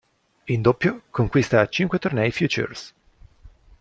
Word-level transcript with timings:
In 0.53 0.61
doppio 0.63 0.93
conquista 1.17 1.63
cinque 1.75 1.99
tornei 2.03 2.31
Futures. 2.37 2.81